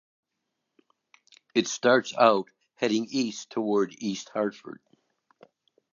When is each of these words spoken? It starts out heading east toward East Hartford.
It 1.53 1.67
starts 1.67 2.15
out 2.17 2.49
heading 2.73 3.05
east 3.11 3.51
toward 3.51 3.93
East 3.99 4.29
Hartford. 4.29 4.81